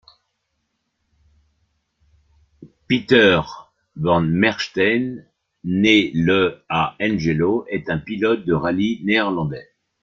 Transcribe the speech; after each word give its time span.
Peter 2.87 3.43
van 3.97 4.21
Merksteijn 4.21 5.17
Jr., 5.17 5.23
né 5.63 6.09
le 6.15 6.63
à 6.69 6.95
Hengelo, 6.99 7.67
est 7.67 7.87
un 7.91 7.99
pilote 7.99 8.43
de 8.45 8.53
rallye 8.55 8.99
Néerlandais. 9.05 9.69